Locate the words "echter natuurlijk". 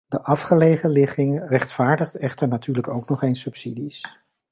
2.15-2.87